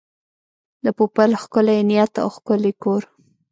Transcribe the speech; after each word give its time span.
د 0.83 0.85
پوپل 0.97 1.31
ښکلی 1.41 1.79
نیت 1.89 2.13
او 2.23 2.27
ښکلی 2.35 2.71
کور. 2.83 3.01